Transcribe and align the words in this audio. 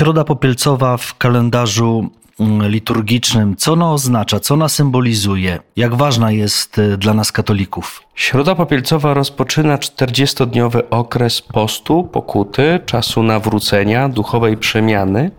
Środa 0.00 0.24
Popielcowa 0.24 0.96
w 0.96 1.18
kalendarzu 1.18 2.10
liturgicznym, 2.68 3.56
co 3.56 3.72
ona 3.72 3.92
oznacza, 3.92 4.40
co 4.40 4.54
ona 4.54 4.68
symbolizuje, 4.68 5.58
jak 5.76 5.94
ważna 5.94 6.32
jest 6.32 6.78
y, 6.78 6.96
dla 6.96 7.14
nas 7.14 7.32
katolików? 7.32 8.02
Środa 8.20 8.54
Popielcowa 8.54 9.14
rozpoczyna 9.14 9.76
40-dniowy 9.76 10.82
okres 10.90 11.42
postu, 11.42 12.04
pokuty, 12.04 12.80
czasu 12.86 13.22
nawrócenia, 13.22 14.08
duchowej 14.08 14.56
przemiany. 14.56 15.30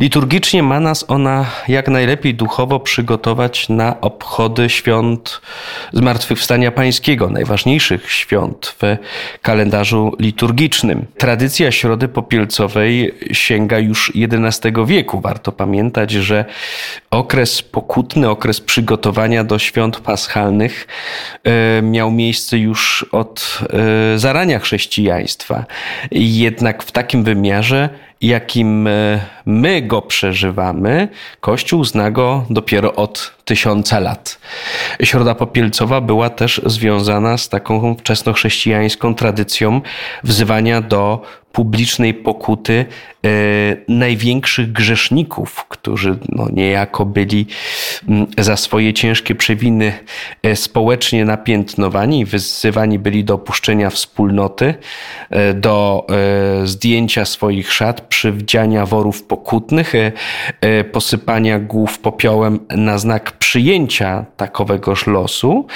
Liturgicznie 0.00 0.62
ma 0.62 0.80
nas 0.80 1.04
ona 1.08 1.46
jak 1.68 1.88
najlepiej 1.88 2.34
duchowo 2.34 2.80
przygotować 2.80 3.68
na 3.68 4.00
obchody 4.00 4.70
świąt 4.70 5.40
Zmartwychwstania 5.92 6.72
Pańskiego, 6.72 7.30
najważniejszych 7.30 8.12
świąt 8.12 8.76
w 8.80 8.96
kalendarzu 9.42 10.16
liturgicznym. 10.18 11.06
Tradycja 11.18 11.72
Środy 11.72 12.08
Popielcowej 12.08 13.14
sięga 13.32 13.78
już 13.78 14.12
XI 14.14 14.68
wieku. 14.86 15.20
Warto 15.20 15.52
pamiętać, 15.52 16.12
że 16.24 16.44
okres 17.14 17.62
pokutny, 17.62 18.30
okres 18.30 18.60
przygotowania 18.60 19.44
do 19.44 19.58
świąt 19.58 20.00
paschalnych 20.00 20.86
e, 21.44 21.82
miał 21.82 22.10
miejsce 22.10 22.58
już 22.58 23.06
od 23.12 23.58
e, 24.14 24.18
zarania 24.18 24.58
chrześcijaństwa. 24.58 25.64
Jednak 26.10 26.82
w 26.82 26.92
takim 26.92 27.24
wymiarze, 27.24 27.88
jakim 28.20 28.86
e, 28.86 29.20
my 29.46 29.82
go 29.82 30.02
przeżywamy, 30.02 31.08
Kościół 31.40 31.84
zna 31.84 32.10
go 32.10 32.44
dopiero 32.50 32.94
od 32.94 33.34
tysiąca 33.44 34.00
lat. 34.00 34.38
Środa 35.02 35.34
Popielcowa 35.34 36.00
była 36.00 36.30
też 36.30 36.60
związana 36.66 37.38
z 37.38 37.48
taką 37.48 37.96
wczesnochrześcijańską 37.96 39.14
tradycją 39.14 39.80
wzywania 40.24 40.80
do 40.80 41.22
publicznej 41.52 42.14
pokuty 42.14 42.86
największych 43.88 44.72
grzeszników, 44.72 45.64
którzy 45.68 46.18
no, 46.28 46.46
niejako 46.52 47.03
byli 47.04 47.46
m, 48.08 48.26
za 48.38 48.56
swoje 48.56 48.92
ciężkie 48.92 49.34
przewiny 49.34 49.92
e, 50.42 50.56
społecznie 50.56 51.24
napiętnowani 51.24 52.24
wyzywani 52.24 52.98
byli 52.98 53.24
do 53.24 53.34
opuszczenia 53.34 53.90
wspólnoty, 53.90 54.74
e, 55.30 55.54
do 55.54 56.06
e, 56.62 56.66
zdjęcia 56.66 57.24
swoich 57.24 57.72
szat, 57.72 58.00
przywdziania 58.00 58.86
worów 58.86 59.22
pokutnych, 59.22 59.92
posypania 60.92 61.58
głów 61.58 61.98
popiołem 61.98 62.60
na 62.70 62.98
znak 62.98 63.32
przyjęcia 63.32 64.24
takowegoż 64.36 65.06
losu, 65.06 65.66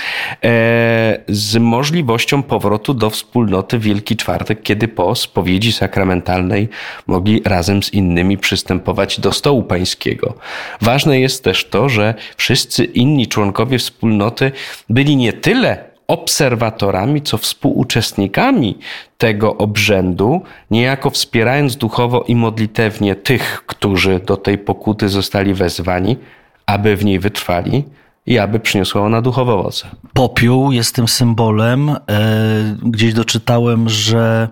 z 1.29 1.57
możliwością 1.57 2.43
powrotu 2.43 2.95
do 2.95 3.11
wspólnoty 3.11 3.79
Wielki 3.79 4.17
Czwartek, 4.17 4.63
kiedy 4.63 4.89
po 4.89 5.15
spowiedzi 5.15 5.73
sakramentalnej 5.73 6.69
mogli 7.07 7.43
razem 7.45 7.83
z 7.83 7.93
innymi 7.93 8.39
przystępować 8.39 9.21
do 9.21 9.33
stołu 9.33 9.63
pańskiego. 9.63 10.35
Ważne 10.81 11.18
jest 11.21 11.45
też 11.45 11.65
to, 11.65 11.89
że 11.89 12.15
wszyscy 12.37 12.85
inni 12.85 13.27
członkowie 13.27 13.79
wspólnoty 13.79 14.53
byli 14.89 15.17
nie 15.17 15.33
tyle 15.33 15.85
obserwatorami, 16.07 17.23
co 17.23 17.39
współuczestnikami 17.39 18.79
tego 19.19 19.57
obrzędu, 19.57 20.43
niejako 20.71 21.11
wspierając 21.11 21.77
duchowo 21.77 22.25
i 22.29 22.37
modlitewnie 22.37 23.15
tych, 23.15 23.63
którzy 23.67 24.21
do 24.21 24.37
tej 24.37 24.59
pokuty 24.59 25.09
zostali 25.09 25.55
wezwani, 25.55 26.17
aby 26.67 26.97
w 26.97 27.05
niej 27.05 27.19
wytrwali 27.19 27.85
i 28.29 28.39
aby 28.39 28.61
przyniosła 28.61 29.03
ona 29.03 29.23
duchowe 29.23 29.55
owoce. 29.55 29.89
Popiół 30.13 30.73
jest 30.73 30.95
tym 30.95 31.09
symbolem. 31.09 31.89
E, 31.89 31.97
gdzieś 32.83 33.15
doczytałem, 33.15 33.89
że 33.89 34.49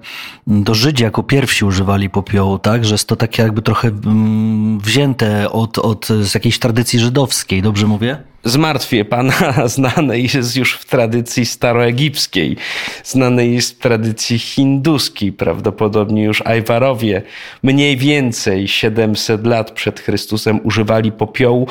do 0.46 0.74
Żydzi 0.74 1.02
jako 1.02 1.22
pierwsi 1.22 1.64
używali 1.64 2.10
popiołu, 2.10 2.58
tak? 2.58 2.84
Że 2.84 2.94
jest 2.94 3.08
to 3.08 3.16
takie 3.16 3.42
jakby 3.42 3.62
trochę 3.62 3.88
mm, 3.88 4.78
wzięte 4.80 5.50
od, 5.50 5.78
od 5.78 6.06
z 6.06 6.34
jakiejś 6.34 6.58
tradycji 6.58 6.98
żydowskiej, 6.98 7.62
dobrze 7.62 7.86
mówię? 7.86 8.18
Zmartwie 8.44 9.04
Pana 9.04 9.32
znane 9.76 10.18
jest 10.18 10.56
już 10.56 10.74
w 10.74 10.84
tradycji 10.84 11.46
staroegipskiej, 11.46 12.56
znane 13.04 13.46
jest 13.46 13.76
w 13.76 13.78
tradycji 13.78 14.38
hinduskiej, 14.38 15.32
prawdopodobnie 15.32 16.24
już 16.24 16.42
Ajwarowie 16.46 17.22
mniej 17.62 17.96
więcej 17.96 18.68
700 18.68 19.46
lat 19.46 19.70
przed 19.70 20.00
Chrystusem 20.00 20.60
używali 20.64 21.12
popiołu. 21.12 21.66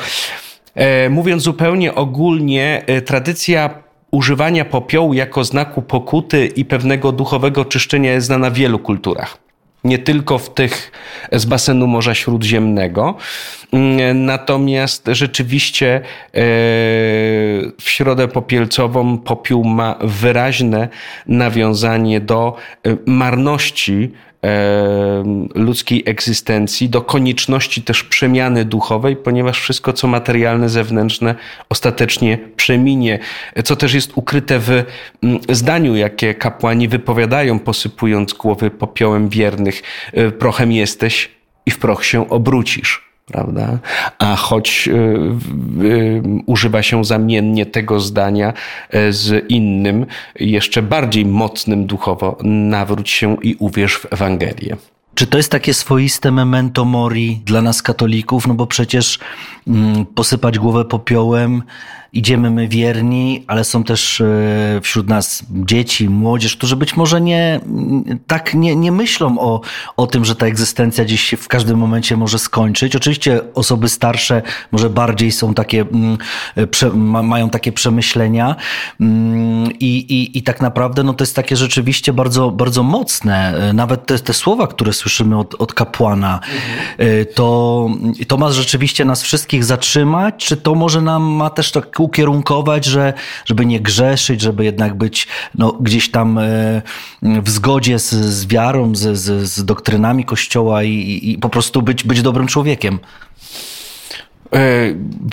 E, 0.75 1.09
mówiąc 1.09 1.43
zupełnie 1.43 1.95
ogólnie, 1.95 2.83
e, 2.87 3.01
tradycja 3.01 3.69
używania 4.11 4.65
popiołu 4.65 5.13
jako 5.13 5.43
znaku 5.43 5.81
pokuty 5.81 6.45
i 6.45 6.65
pewnego 6.65 7.11
duchowego 7.11 7.65
czyszczenia 7.65 8.11
jest 8.11 8.27
znana 8.27 8.49
w 8.49 8.53
wielu 8.53 8.79
kulturach 8.79 9.45
nie 9.85 9.99
tylko 9.99 10.37
w 10.37 10.53
tych 10.53 10.91
z 11.31 11.45
basenu 11.45 11.87
Morza 11.87 12.15
Śródziemnego. 12.15 13.15
Mm, 13.71 14.25
Natomiast 14.25 15.09
rzeczywiście 15.11 15.95
e, 15.95 16.01
w 17.77 17.83
środę 17.85 18.27
popielcową 18.27 19.17
popiół 19.17 19.63
ma 19.63 19.95
wyraźne 20.01 20.89
nawiązanie 21.27 22.19
do 22.19 22.55
marności 23.05 24.11
ludzkiej 25.55 26.03
egzystencji, 26.05 26.89
do 26.89 27.01
konieczności 27.01 27.81
też 27.81 28.03
przemiany 28.03 28.65
duchowej, 28.65 29.15
ponieważ 29.15 29.59
wszystko, 29.59 29.93
co 29.93 30.07
materialne, 30.07 30.69
zewnętrzne, 30.69 31.35
ostatecznie 31.69 32.37
przeminie, 32.55 33.19
co 33.63 33.75
też 33.75 33.93
jest 33.93 34.11
ukryte 34.15 34.59
w 34.59 34.83
zdaniu, 35.49 35.95
jakie 35.95 36.35
kapłani 36.35 36.87
wypowiadają, 36.87 37.59
posypując 37.59 38.33
głowy 38.33 38.71
popiołem 38.71 39.29
wiernych. 39.29 39.83
E, 40.13 40.31
Prochem 40.31 40.71
jesteś 40.71 41.31
i 41.65 41.71
w 41.71 41.79
proch 41.79 42.05
się 42.05 42.29
obrócisz 42.29 43.04
prawda? 43.25 43.79
A 44.19 44.35
choć 44.35 44.87
y, 44.87 44.91
y, 45.83 46.21
używa 46.45 46.83
się 46.83 47.05
zamiennie 47.05 47.65
tego 47.65 47.99
zdania 47.99 48.53
y, 48.93 49.13
z 49.13 49.51
innym, 49.51 50.05
jeszcze 50.39 50.81
bardziej 50.81 51.25
mocnym 51.25 51.85
duchowo, 51.85 52.37
nawróć 52.43 53.09
się 53.09 53.37
i 53.41 53.55
uwierz 53.59 53.97
w 53.97 54.13
Ewangelię. 54.13 54.77
Czy 55.15 55.27
to 55.27 55.37
jest 55.37 55.51
takie 55.51 55.73
swoiste 55.73 56.31
memento 56.31 56.85
mori 56.85 57.41
dla 57.45 57.61
nas 57.61 57.81
katolików? 57.81 58.47
No 58.47 58.53
bo 58.53 58.67
przecież 58.67 59.19
mm, 59.67 60.05
posypać 60.05 60.59
głowę 60.59 60.85
popiołem 60.85 61.63
idziemy 62.15 62.49
my 62.49 62.67
wierni, 62.67 63.43
ale 63.47 63.63
są 63.63 63.83
też 63.83 64.21
e, 64.21 64.79
wśród 64.81 65.07
nas 65.07 65.43
dzieci, 65.49 66.09
młodzież, 66.09 66.55
którzy 66.55 66.75
być 66.75 66.95
może 66.95 67.21
nie, 67.21 67.59
tak 68.27 68.53
nie, 68.53 68.75
nie 68.75 68.91
myślą 68.91 69.39
o, 69.39 69.61
o 69.97 70.07
tym, 70.07 70.25
że 70.25 70.35
ta 70.35 70.45
egzystencja 70.45 71.05
gdzieś 71.05 71.21
się 71.21 71.37
w 71.37 71.47
każdym 71.47 71.77
momencie 71.77 72.17
może 72.17 72.39
skończyć. 72.39 72.95
Oczywiście 72.95 73.41
osoby 73.53 73.89
starsze 73.89 74.41
może 74.71 74.89
bardziej 74.89 75.31
są 75.31 75.53
takie, 75.53 75.81
mm, 75.81 76.17
prze, 76.71 76.89
ma, 76.89 77.23
mają 77.23 77.49
takie 77.49 77.71
przemyślenia 77.71 78.55
mm, 78.99 79.71
i, 79.79 79.97
i, 79.97 80.37
i 80.37 80.43
tak 80.43 80.61
naprawdę 80.61 81.03
no 81.03 81.13
to 81.13 81.23
jest 81.23 81.35
takie 81.35 81.55
rzeczywiście 81.55 82.13
bardzo, 82.13 82.51
bardzo 82.51 82.83
mocne. 82.83 83.57
E, 83.69 83.73
nawet 83.73 84.05
te, 84.05 84.19
te 84.19 84.33
słowa, 84.33 84.67
które 84.67 84.93
słyszymy 85.05 85.39
od, 85.39 85.55
od 85.61 85.73
kapłana, 85.73 86.39
mhm. 86.99 87.25
to, 87.35 87.89
to 88.27 88.37
ma 88.37 88.51
rzeczywiście 88.51 89.05
nas 89.05 89.23
wszystkich 89.23 89.63
zatrzymać, 89.63 90.35
czy 90.37 90.57
to 90.57 90.75
może 90.75 91.01
nam 91.01 91.23
ma 91.23 91.49
też 91.49 91.71
tak 91.71 91.99
ukierunkować, 91.99 92.85
że, 92.85 93.13
żeby 93.45 93.65
nie 93.65 93.79
grzeszyć, 93.79 94.41
żeby 94.41 94.65
jednak 94.65 94.97
być 94.97 95.27
no, 95.55 95.71
gdzieś 95.71 96.11
tam 96.11 96.37
e, 96.37 96.81
w 97.21 97.49
zgodzie 97.49 97.99
z, 97.99 98.09
z 98.13 98.47
wiarą, 98.47 98.95
z, 98.95 99.17
z, 99.17 99.49
z 99.49 99.65
doktrynami 99.65 100.25
Kościoła 100.25 100.83
i, 100.83 101.19
i 101.23 101.37
po 101.37 101.49
prostu 101.49 101.81
być, 101.81 102.03
być 102.03 102.21
dobrym 102.21 102.47
człowiekiem. 102.47 102.99
E, 104.53 104.59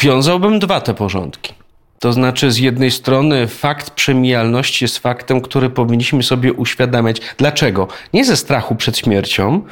wiązałbym 0.02 0.58
dwa 0.58 0.80
te 0.80 0.94
porządki. 0.94 1.61
To 2.02 2.12
znaczy, 2.12 2.50
z 2.50 2.58
jednej 2.58 2.90
strony 2.90 3.46
fakt 3.46 3.90
przemijalności 3.90 4.84
jest 4.84 4.98
faktem, 4.98 5.40
który 5.40 5.70
powinniśmy 5.70 6.22
sobie 6.22 6.52
uświadamiać. 6.52 7.20
Dlaczego? 7.38 7.88
Nie 8.12 8.24
ze 8.24 8.36
strachu 8.36 8.74
przed 8.74 8.98
śmiercią, 8.98 9.62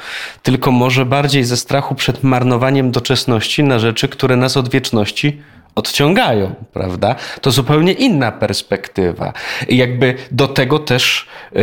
tylko 0.43 0.71
może 0.71 1.05
bardziej 1.05 1.43
ze 1.43 1.57
strachu 1.57 1.95
przed 1.95 2.23
marnowaniem 2.23 2.91
doczesności 2.91 3.63
na 3.63 3.79
rzeczy, 3.79 4.07
które 4.07 4.35
nas 4.35 4.57
od 4.57 4.69
wieczności 4.69 5.41
odciągają, 5.75 6.55
prawda? 6.73 7.15
To 7.41 7.51
zupełnie 7.51 7.93
inna 7.93 8.31
perspektywa. 8.31 9.33
I 9.67 9.77
jakby 9.77 10.15
do 10.31 10.47
tego 10.47 10.79
też 10.79 11.27
yy, 11.51 11.61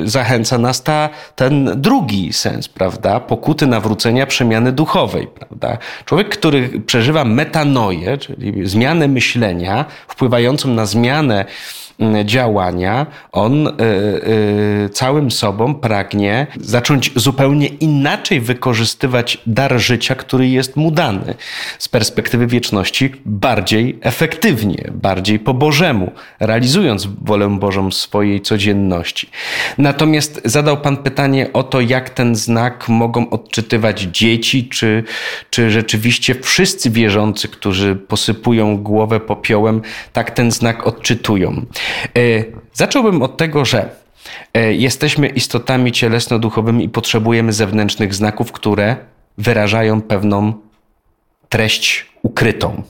yy, 0.00 0.08
zachęca 0.08 0.58
nas 0.58 0.82
ta, 0.82 1.08
ten 1.36 1.80
drugi 1.80 2.32
sens, 2.32 2.68
prawda? 2.68 3.20
Pokuty, 3.20 3.66
nawrócenia, 3.66 4.26
przemiany 4.26 4.72
duchowej, 4.72 5.26
prawda? 5.26 5.78
Człowiek, 6.04 6.28
który 6.28 6.68
przeżywa 6.86 7.24
metanoję, 7.24 8.18
czyli 8.18 8.68
zmianę 8.68 9.08
myślenia, 9.08 9.84
wpływającą 10.08 10.68
na 10.68 10.86
zmianę 10.86 11.44
działania, 12.24 13.06
on 13.32 13.68
całym 14.92 15.30
sobą 15.30 15.74
pragnie 15.74 16.46
zacząć 16.60 17.12
zupełnie 17.16 17.66
inaczej 17.66 18.40
wykorzystywać 18.40 19.38
dar 19.46 19.78
życia, 19.80 20.14
który 20.14 20.48
jest 20.48 20.76
mu 20.76 20.90
dany. 20.90 21.34
Z 21.78 21.88
perspektywy 21.88 22.46
wieczności 22.46 23.12
bardziej 23.24 23.98
efektywnie, 24.00 24.90
bardziej 24.92 25.38
po 25.38 25.54
Bożemu, 25.54 26.12
realizując 26.40 27.08
wolę 27.22 27.58
Bożą 27.60 27.90
swojej 27.90 28.40
codzienności. 28.40 29.30
Natomiast 29.78 30.40
zadał 30.44 30.80
Pan 30.80 30.96
pytanie 30.96 31.52
o 31.52 31.62
to, 31.62 31.80
jak 31.80 32.10
ten 32.10 32.36
znak 32.36 32.88
mogą 32.88 33.30
odczytywać 33.30 34.00
dzieci, 34.00 34.68
czy, 34.68 35.04
czy 35.50 35.70
rzeczywiście 35.70 36.34
wszyscy 36.34 36.90
wierzący, 36.90 37.48
którzy 37.48 37.96
posypują 37.96 38.78
głowę 38.78 39.20
popiołem, 39.20 39.82
tak 40.12 40.30
ten 40.30 40.50
znak 40.50 40.86
odczytują. 40.86 41.66
E, 42.16 42.44
zacząłbym 42.72 43.22
od 43.22 43.36
tego, 43.36 43.64
że 43.64 43.90
e, 44.54 44.74
jesteśmy 44.74 45.28
istotami 45.28 45.92
cielesno-duchowymi 45.92 46.84
i 46.84 46.88
potrzebujemy 46.88 47.52
zewnętrznych 47.52 48.14
znaków, 48.14 48.52
które 48.52 48.96
wyrażają 49.38 50.02
pewną 50.02 50.52
treść 51.48 52.06
ukrytą. 52.22 52.82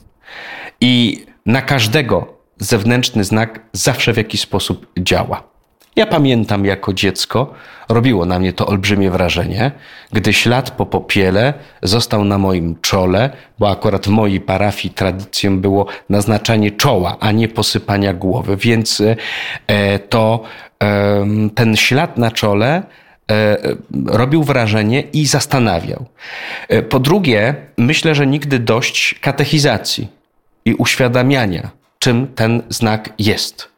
I 0.81 1.25
na 1.45 1.61
każdego 1.61 2.33
zewnętrzny 2.57 3.23
znak 3.23 3.59
zawsze 3.73 4.13
w 4.13 4.17
jakiś 4.17 4.41
sposób 4.41 4.87
działa. 4.99 5.43
Ja 5.97 6.05
pamiętam 6.05 6.65
jako 6.65 6.93
dziecko, 6.93 7.53
robiło 7.89 8.25
na 8.25 8.39
mnie 8.39 8.53
to 8.53 8.67
olbrzymie 8.67 9.11
wrażenie, 9.11 9.71
gdy 10.13 10.33
ślad 10.33 10.71
po 10.71 10.85
popiele 10.85 11.53
został 11.83 12.25
na 12.25 12.37
moim 12.37 12.75
czole, 12.81 13.29
bo 13.59 13.71
akurat 13.71 14.05
w 14.05 14.09
mojej 14.09 14.41
parafii 14.41 14.93
tradycją 14.93 15.59
było 15.59 15.87
naznaczanie 16.09 16.71
czoła, 16.71 17.17
a 17.19 17.31
nie 17.31 17.47
posypania 17.47 18.13
głowy, 18.13 18.57
więc 18.57 19.03
e, 19.67 19.99
to 19.99 20.43
ten 21.55 21.75
ślad 21.75 22.17
na 22.17 22.31
czole 22.31 22.83
e, 23.31 23.57
robił 24.05 24.43
wrażenie 24.43 25.01
i 25.01 25.25
zastanawiał. 25.25 26.05
E, 26.69 26.81
po 26.81 26.99
drugie, 26.99 27.55
myślę, 27.77 28.15
że 28.15 28.27
nigdy 28.27 28.59
dość 28.59 29.19
katechizacji 29.21 30.07
i 30.65 30.73
uświadamiania, 30.73 31.69
czym 31.99 32.27
ten 32.35 32.61
znak 32.69 33.09
jest. 33.19 33.76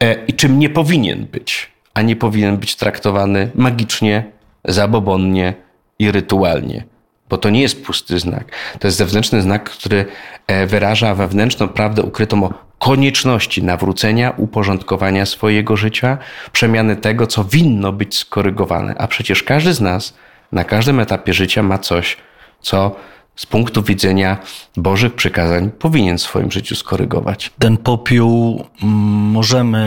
E, 0.00 0.24
i 0.26 0.32
czym 0.32 0.58
nie 0.58 0.70
powinien 0.70 1.26
być, 1.26 1.70
a 1.94 2.02
nie 2.02 2.16
powinien 2.16 2.56
być 2.56 2.76
traktowany 2.76 3.50
magicznie, 3.54 4.24
zabobonnie 4.64 5.54
i 5.98 6.10
rytualnie. 6.10 6.84
Bo 7.28 7.38
to 7.38 7.50
nie 7.50 7.62
jest 7.62 7.84
pusty 7.84 8.18
znak. 8.18 8.52
To 8.78 8.88
jest 8.88 8.98
zewnętrzny 8.98 9.42
znak, 9.42 9.70
który 9.70 10.06
e, 10.46 10.66
wyraża 10.66 11.14
wewnętrzną 11.14 11.68
prawdę 11.68 12.02
ukrytą 12.02 12.44
o 12.44 12.54
konieczności 12.78 13.62
nawrócenia, 13.62 14.32
uporządkowania 14.36 15.26
swojego 15.26 15.76
życia, 15.76 16.18
przemiany 16.52 16.96
tego, 16.96 17.26
co 17.26 17.44
winno 17.44 17.92
być 17.92 18.18
skorygowane. 18.18 18.94
A 18.98 19.06
przecież 19.06 19.42
każdy 19.42 19.74
z 19.74 19.80
nas 19.80 20.14
na 20.52 20.64
każdym 20.64 21.00
etapie 21.00 21.32
życia 21.32 21.62
ma 21.62 21.78
coś, 21.78 22.16
co 22.60 22.96
z 23.36 23.46
punktu 23.46 23.82
widzenia 23.82 24.38
Bożych 24.76 25.14
przykazań 25.14 25.70
powinien 25.70 26.18
w 26.18 26.22
swoim 26.22 26.50
życiu 26.50 26.74
skorygować. 26.74 27.52
Ten 27.58 27.76
popiół 27.76 28.64
mm, 28.82 28.94
możemy 29.30 29.78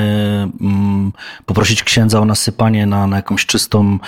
mm, 0.62 1.12
poprosić 1.46 1.84
księdza 1.84 2.20
o 2.20 2.26
nasypanie 2.26 2.86
na, 2.86 3.08
na 3.08 3.16
jakąś 3.16 3.46
czystą 3.46 4.00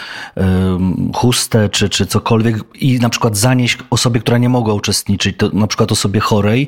chustę 1.13 1.69
czy, 1.69 1.89
czy 1.89 2.05
cokolwiek 2.05 2.55
i 2.75 2.99
na 2.99 3.09
przykład 3.09 3.37
zanieść 3.37 3.77
osobie, 3.89 4.19
która 4.19 4.37
nie 4.37 4.49
mogła 4.49 4.73
uczestniczyć, 4.73 5.37
to 5.37 5.49
na 5.53 5.67
przykład 5.67 5.91
osobie 5.91 6.19
chorej 6.19 6.67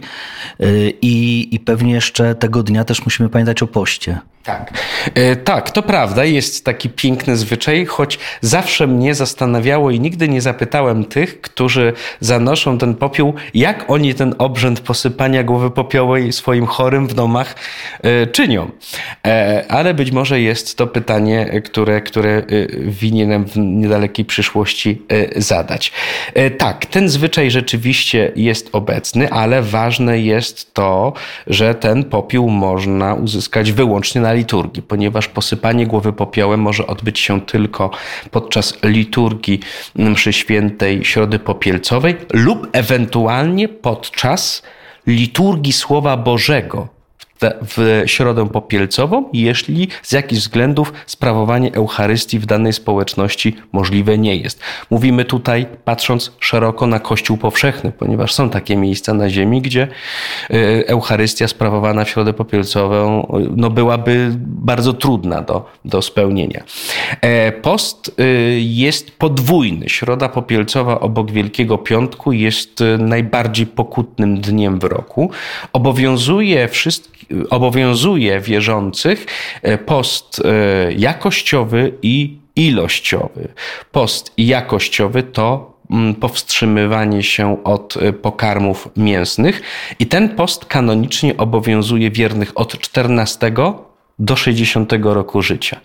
y, 0.61 0.93
i, 1.01 1.47
i 1.55 1.59
pewnie 1.59 1.93
jeszcze 1.93 2.35
tego 2.35 2.63
dnia 2.63 2.83
też 2.83 3.05
musimy 3.05 3.29
pamiętać 3.29 3.63
o 3.63 3.67
poście. 3.67 4.19
Tak. 4.47 4.73
E, 5.15 5.35
tak, 5.35 5.71
to 5.71 5.81
prawda. 5.83 6.25
Jest 6.25 6.65
taki 6.65 6.89
piękny 6.89 7.37
zwyczaj, 7.37 7.85
choć 7.85 8.19
zawsze 8.41 8.87
mnie 8.87 9.15
zastanawiało 9.15 9.91
i 9.91 9.99
nigdy 9.99 10.29
nie 10.29 10.41
zapytałem 10.41 11.05
tych, 11.05 11.41
którzy 11.41 11.93
zanoszą 12.19 12.77
ten 12.77 12.95
popiół, 12.95 13.33
jak 13.53 13.85
oni 13.87 14.13
ten 14.13 14.35
obrzęd 14.37 14.79
posypania 14.79 15.43
głowy 15.43 15.71
popiołej 15.71 16.33
swoim 16.33 16.65
chorym 16.65 17.07
w 17.07 17.13
domach 17.13 17.55
e, 18.01 18.27
czynią. 18.27 18.71
E, 19.27 19.65
ale 19.69 19.93
być 19.93 20.11
może 20.11 20.41
jest 20.41 20.77
to 20.77 20.87
pytanie, 20.87 21.61
które, 21.65 22.01
które 22.01 22.43
winienem 22.79 23.45
w 23.45 23.57
niedalekiej 23.57 24.25
przyszłości 24.25 25.01
zadać. 25.35 25.91
Tak, 26.57 26.85
ten 26.85 27.09
zwyczaj 27.09 27.51
rzeczywiście 27.51 28.31
jest 28.35 28.69
obecny, 28.71 29.31
ale 29.31 29.61
ważne 29.61 30.19
jest 30.19 30.73
to, 30.73 31.13
że 31.47 31.75
ten 31.75 32.03
popiół 32.03 32.49
można 32.49 33.13
uzyskać 33.13 33.71
wyłącznie 33.71 34.21
na 34.21 34.36
liturgii, 34.37 34.83
ponieważ 34.83 35.27
posypanie 35.27 35.87
głowy 35.87 36.13
popiołem 36.13 36.61
może 36.61 36.87
odbyć 36.87 37.19
się 37.19 37.41
tylko 37.41 37.91
podczas 38.31 38.73
liturgii 38.83 39.59
mszy 39.95 40.33
świętej 40.33 41.05
Środy 41.05 41.39
Popielcowej 41.39 42.15
lub 42.33 42.67
ewentualnie 42.73 43.69
podczas 43.69 44.63
liturgii 45.07 45.73
Słowa 45.73 46.17
Bożego 46.17 46.96
w 47.41 48.03
środę 48.05 48.49
popielcową, 48.49 49.29
jeśli 49.33 49.87
z 50.01 50.11
jakichś 50.11 50.41
względów 50.41 50.93
sprawowanie 51.05 51.73
Eucharystii 51.73 52.39
w 52.39 52.45
danej 52.45 52.73
społeczności 52.73 53.55
możliwe 53.71 54.17
nie 54.17 54.35
jest. 54.35 54.59
Mówimy 54.89 55.25
tutaj, 55.25 55.65
patrząc 55.85 56.31
szeroko 56.39 56.87
na 56.87 56.99
Kościół 56.99 57.37
powszechny, 57.37 57.91
ponieważ 57.91 58.33
są 58.33 58.49
takie 58.49 58.77
miejsca 58.77 59.13
na 59.13 59.29
ziemi, 59.29 59.61
gdzie 59.61 59.87
e, 60.49 60.87
Eucharystia 60.87 61.47
sprawowana 61.47 62.05
w 62.05 62.09
środę 62.09 62.33
popielcową 62.33 63.27
no, 63.55 63.69
byłaby 63.69 64.31
bardzo 64.45 64.93
trudna 64.93 65.41
do, 65.41 65.69
do 65.85 66.01
spełnienia. 66.01 66.63
E, 67.21 67.51
post 67.51 68.15
e, 68.17 68.23
jest 68.59 69.17
podwójny. 69.17 69.89
Środa 69.89 70.29
popielcowa 70.29 70.99
obok 70.99 71.31
Wielkiego 71.31 71.77
Piątku 71.77 72.31
jest 72.31 72.83
najbardziej 72.99 73.65
pokutnym 73.65 74.41
dniem 74.41 74.79
w 74.79 74.83
roku. 74.83 75.31
Obowiązuje 75.73 76.67
wszystkich 76.67 77.26
obowiązuje 77.49 78.39
wierzących 78.39 79.25
e, 79.61 79.77
post 79.77 80.41
e, 80.45 80.93
jakościowy 80.93 81.93
i 82.01 82.37
ilościowy. 82.55 83.47
Post 83.91 84.33
jakościowy 84.37 85.23
to 85.23 85.73
mm, 85.91 86.15
powstrzymywanie 86.15 87.23
się 87.23 87.63
od 87.63 87.97
e, 87.97 88.13
pokarmów 88.13 88.89
mięsnych 88.97 89.61
i 89.99 90.07
ten 90.07 90.29
post 90.29 90.65
kanonicznie 90.65 91.37
obowiązuje 91.37 92.11
wiernych 92.11 92.51
od 92.55 92.79
14 92.79 93.51
do 94.19 94.35
60 94.35 94.93
roku 95.03 95.41
życia. 95.41 95.79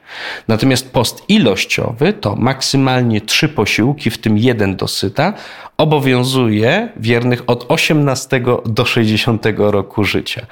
Natomiast 0.49 0.93
post 0.93 1.25
ilościowy 1.29 2.13
to 2.13 2.37
maksymalnie 2.37 3.21
trzy 3.21 3.49
posiłki, 3.49 4.11
w 4.11 4.19
tym 4.19 4.39
jeden 4.39 4.77
dosyta, 4.77 5.33
obowiązuje 5.77 6.89
wiernych 6.97 7.43
od 7.47 7.65
18 7.69 8.43
do 8.67 8.85
60 8.85 9.45
roku 9.57 10.05
życia. 10.05 10.47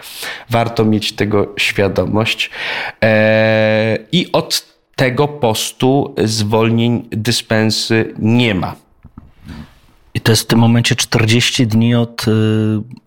Warto 0.50 0.84
mieć 0.84 1.12
tego 1.12 1.54
świadomość. 1.58 2.50
Eee, 3.00 3.98
I 4.12 4.32
od 4.32 4.70
tego 4.96 5.28
postu 5.28 6.14
zwolnień 6.24 7.08
dyspensy 7.10 8.14
nie 8.18 8.54
ma. 8.54 8.76
I 10.14 10.20
to 10.20 10.32
jest 10.32 10.42
w 10.42 10.46
tym 10.46 10.58
momencie 10.58 10.96
40 10.96 11.66
dni 11.66 11.94
od 11.94 12.28
y, 12.28 12.30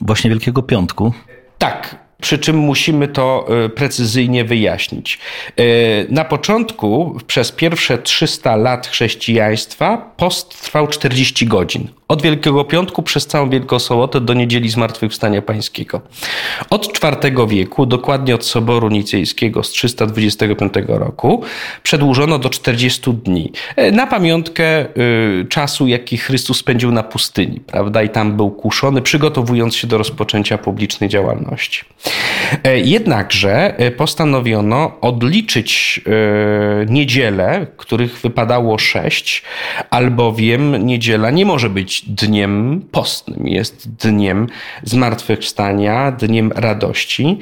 właśnie 0.02 0.30
Wielkiego 0.30 0.64
Piątku. 0.64 1.14
Tak, 1.58 1.96
przy 2.24 2.40
czym 2.40 2.58
musimy 2.58 3.08
to 3.08 3.48
e, 3.66 3.70
precyzyjnie 3.70 4.46
wyjaśnić. 4.46 5.20
E, 5.58 5.64
na 6.10 6.26
początku, 6.26 7.18
przez 7.28 7.52
pierwsze 7.52 7.98
300 7.98 8.56
lat 8.56 8.88
chrześcijaństwa, 8.88 10.14
post 10.18 10.62
trwał 10.62 10.88
40 10.88 11.46
godzin. 11.46 11.88
Od 12.08 12.22
Wielkiego 12.22 12.64
Piątku 12.64 13.04
przez 13.04 13.28
całą 13.28 13.50
Wielką 13.50 13.80
Sobotę 13.80 14.22
do 14.22 14.34
Niedzieli 14.34 14.70
Zmartwychwstania 14.70 15.42
Pańskiego. 15.42 16.02
Od 16.70 17.04
IV 17.04 17.48
wieku, 17.48 17.86
dokładnie 17.86 18.36
od 18.36 18.46
Soboru 18.46 18.90
Nicejskiego 18.90 19.64
z 19.64 19.70
325 19.70 20.74
roku, 20.88 21.44
przedłużono 21.84 22.40
do 22.40 22.50
40 22.50 23.14
dni. 23.14 23.52
E, 23.76 23.92
na 23.92 24.08
pamiątkę 24.08 24.86
czasu, 25.50 25.88
jaki 25.88 26.18
Chrystus 26.18 26.58
spędził 26.58 26.92
na 26.92 27.04
pustyni, 27.04 27.60
prawda? 27.60 28.04
I 28.04 28.10
tam 28.10 28.38
był 28.38 28.52
kuszony, 28.52 29.02
przygotowując 29.02 29.76
się 29.76 29.88
do 29.88 29.98
rozpoczęcia 29.98 30.58
publicznej 30.58 31.10
działalności. 31.10 31.82
E, 32.64 32.80
jednakże 32.80 33.78
e, 33.78 33.92
postanowiono 33.92 34.92
odliczyć 35.02 36.02
e, 36.06 36.86
niedzielę, 36.86 37.68
których 37.78 38.20
wypadało 38.20 38.78
sześć, 38.78 39.44
albowiem 39.90 40.86
niedziela 40.86 41.32
nie 41.32 41.46
może 41.46 41.70
być 41.70 41.93
dniem 42.02 42.82
postnym, 42.92 43.48
jest 43.48 43.96
dniem 43.96 44.48
zmartwychwstania, 44.84 46.12
dniem 46.12 46.52
radości. 46.56 47.40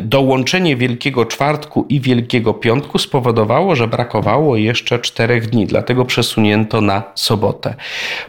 Dołączenie 0.00 0.76
Wielkiego 0.76 1.26
Czwartku 1.26 1.86
i 1.88 2.00
Wielkiego 2.00 2.54
Piątku 2.54 2.98
spowodowało, 2.98 3.76
że 3.76 3.88
brakowało 3.88 4.56
jeszcze 4.56 4.98
czterech 4.98 5.50
dni, 5.50 5.66
dlatego 5.66 6.04
przesunięto 6.04 6.80
na 6.80 7.02
sobotę. 7.14 7.74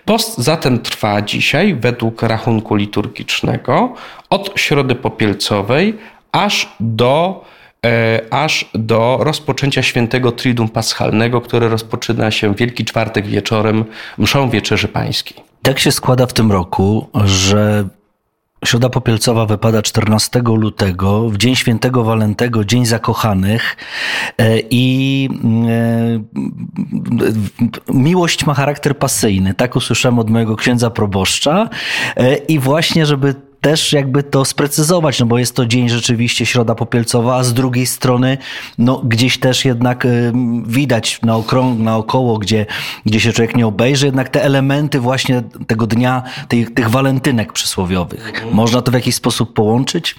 Post 0.05 0.37
zatem 0.37 0.79
trwa 0.79 1.21
dzisiaj 1.21 1.75
według 1.75 2.21
rachunku 2.21 2.75
liturgicznego 2.75 3.93
od 4.29 4.51
Środy 4.55 4.95
Popielcowej 4.95 5.93
aż 6.31 6.75
do 6.79 7.45
aż 8.30 8.70
do 8.74 9.18
rozpoczęcia 9.22 9.84
świętego 9.84 10.32
Triduum 10.32 10.70
Paschalnego, 10.70 11.42
które 11.42 11.70
rozpoczyna 11.70 12.32
się 12.32 12.56
Wielki 12.56 12.86
Czwartek 12.86 13.27
wieczorem 13.27 13.86
mszą 14.18 14.50
Wieczerzy 14.50 14.88
Pańskiej. 14.88 15.38
Tak 15.62 15.80
się 15.80 15.92
składa 15.92 16.25
w 16.25 16.34
tym 16.34 16.51
roku, 16.51 17.10
że 17.25 17.86
Środa 18.65 18.89
Popielcowa 18.89 19.46
wypada 19.46 19.82
14 19.82 20.42
lutego, 20.46 21.30
w 21.30 21.38
Dzień 21.38 21.56
Świętego 21.56 22.04
Walentego, 22.04 22.65
Dzień 22.65 22.86
Zakochanych 22.86 23.77
e, 24.38 24.60
i 24.70 25.30
e, 25.68 26.24
miłość 27.94 28.46
ma 28.46 28.54
charakter 28.54 28.98
pasyjny. 28.98 29.54
Tak 29.54 29.75
usłyszałem 29.75 30.20
od 30.20 30.30
mojego 30.30 30.56
księdza 30.56 30.89
proboszcza 30.89 31.70
e, 32.15 32.36
i 32.36 32.60
właśnie, 32.60 33.06
żeby 33.06 33.36
też 33.65 33.93
jakby 33.93 34.24
to 34.24 34.45
sprecyzować, 34.45 35.19
no 35.19 35.25
bo 35.25 35.38
jest 35.38 35.55
to 35.55 35.65
dzień 35.65 35.89
rzeczywiście 35.89 36.45
środa 36.45 36.75
popielcowa, 36.75 37.36
a 37.36 37.43
z 37.43 37.53
drugiej 37.53 37.86
strony 37.86 38.38
no 38.77 39.01
gdzieś 39.03 39.38
też 39.38 39.65
jednak 39.65 40.05
y, 40.05 40.31
widać 40.65 41.19
na 41.22 41.36
okrąg, 41.36 41.79
naokoło, 41.79 42.38
gdzie, 42.38 42.65
gdzie 43.05 43.19
się 43.19 43.34
człowiek 43.34 43.55
nie 43.55 43.67
obejrzy, 43.67 44.05
jednak 44.05 44.29
te 44.29 44.43
elementy 44.43 45.00
właśnie 45.00 45.43
tego 45.67 45.88
dnia, 45.88 46.24
tych, 46.48 46.74
tych 46.74 46.89
walentynek 46.89 47.53
przysłowiowych. 47.53 48.45
Można 48.51 48.81
to 48.81 48.91
w 48.91 48.93
jakiś 48.93 49.15
sposób 49.15 49.53
połączyć? 49.53 50.15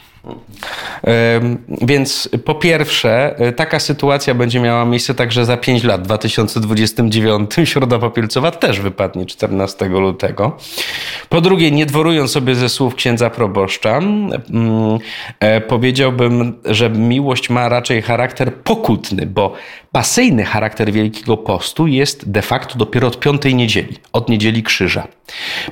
Więc 1.69 2.29
po 2.45 2.55
pierwsze, 2.55 3.39
e, 3.39 3.53
taka 3.53 3.79
sytuacja 3.79 4.35
będzie 4.35 4.61
miała 4.61 4.85
miejsce 4.85 5.15
także 5.15 5.45
za 5.45 5.57
5 5.57 5.85
lat. 5.85 6.03
W 6.03 6.05
2029 6.05 7.51
Środa 7.65 7.99
Popielcowa 7.99 8.51
też 8.51 8.81
wypadnie 8.81 9.27
14 9.27 9.89
lutego. 9.89 10.57
Po 11.29 11.41
drugie, 11.41 11.71
nie 11.71 11.87
dworując 11.87 12.31
sobie 12.31 12.55
ze 12.55 12.69
słów 12.69 12.95
księdza 12.95 13.31
proboszcza, 13.31 14.01
e, 15.41 15.61
powiedziałbym, 15.61 16.55
że 16.65 16.91
miłość 16.91 17.51
ma 17.51 17.69
raczej 17.69 18.03
charakter 18.03 18.55
pokutny, 18.55 19.27
bo 19.27 19.53
pasyjny 19.93 20.45
charakter 20.45 20.93
Wielkiego 20.93 21.37
Postu 21.37 21.87
jest 21.87 22.31
de 22.31 22.43
facto 22.43 22.79
dopiero 22.79 23.09
od 23.09 23.21
piątej 23.21 23.55
niedzieli, 23.55 23.97
od 24.13 24.29
niedzieli 24.29 24.63
krzyża. 24.63 25.09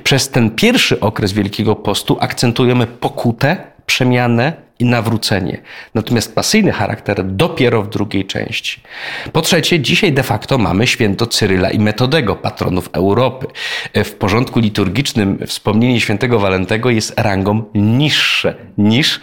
Przez 0.03 0.29
ten 0.29 0.49
pierwszy 0.49 0.99
okres 0.99 1.33
Wielkiego 1.33 1.75
Postu 1.75 2.17
akcentujemy 2.19 2.87
pokutę, 2.87 3.74
przemianę 3.85 4.53
i 4.79 4.85
nawrócenie. 4.85 5.61
Natomiast 5.93 6.35
pasyjny 6.35 6.71
charakter 6.71 7.25
dopiero 7.25 7.83
w 7.83 7.89
drugiej 7.89 8.25
części. 8.25 8.81
Po 9.31 9.41
trzecie, 9.41 9.79
dzisiaj 9.79 10.13
de 10.13 10.23
facto 10.23 10.57
mamy 10.57 10.87
święto 10.87 11.27
Cyryla 11.27 11.69
i 11.69 11.79
Metodego, 11.79 12.35
patronów 12.35 12.89
Europy. 12.93 13.47
W 13.93 14.11
porządku 14.11 14.59
liturgicznym 14.59 15.39
wspomnienie 15.47 16.01
świętego 16.01 16.39
Walentego 16.39 16.89
jest 16.89 17.19
rangą 17.19 17.63
niższe 17.73 18.55
niż 18.77 19.21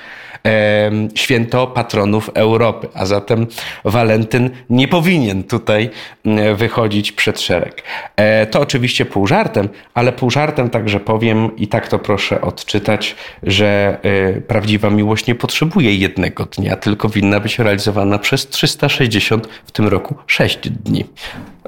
święto 1.15 1.67
patronów 1.67 2.31
Europy, 2.35 2.89
a 2.95 3.07
zatem 3.07 3.47
Walentyn 3.85 4.51
nie 4.71 4.89
powinien 4.89 5.45
tutaj 5.45 5.91
mm, 6.25 6.57
wychodzić 6.57 7.13
przed 7.13 7.41
szereg. 7.41 7.83
E, 8.17 8.47
to 8.47 8.61
oczywiście 8.61 9.05
pół 9.05 9.27
żartem, 9.27 9.69
ale 9.95 10.13
pół 10.13 10.31
żartem 10.31 10.71
także 10.71 11.01
powiem 11.01 11.57
i 11.57 11.69
tak 11.69 11.89
to 11.89 11.99
proszę 11.99 12.41
odczytać, 12.41 13.17
że 13.43 13.99
e, 14.03 14.41
prawdziwa 14.41 14.91
miłość 14.91 15.27
nie 15.27 15.35
potrzebuje 15.35 15.95
jednego 15.97 16.45
dnia, 16.45 16.77
tylko 16.77 17.09
winna 17.09 17.41
być 17.41 17.59
realizowana 17.59 18.19
przez 18.19 18.49
360 18.49 19.49
w 19.67 19.73
tym 19.73 19.89
roku 19.89 20.15
6 20.27 20.59
dni. 20.69 21.05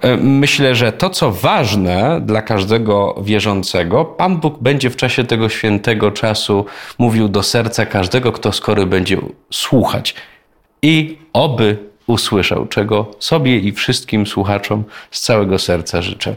E, 0.01 0.17
myślę, 0.17 0.75
że 0.75 0.93
to, 0.93 1.11
co 1.11 1.31
ważne 1.33 2.21
dla 2.21 2.43
każdego 2.43 3.15
wierzącego, 3.23 4.05
Pan 4.05 4.37
Bóg 4.37 4.59
będzie 4.59 4.91
w 4.91 4.97
czasie 4.97 5.25
tego 5.25 5.49
świętego 5.49 6.11
czasu 6.11 6.65
mówił 6.99 7.29
do 7.29 7.43
serca 7.43 7.87
każdego, 7.87 8.33
kto 8.33 8.53
skory 8.53 8.87
będzie 8.87 9.19
słuchać. 9.51 10.15
I 10.83 11.19
oby 11.33 11.77
usłyszał, 12.07 12.67
czego 12.67 13.11
sobie 13.19 13.59
i 13.59 13.73
wszystkim 13.73 14.27
słuchaczom 14.27 14.85
z 15.11 15.21
całego 15.21 15.59
serca 15.59 16.03
życzę. 16.03 16.33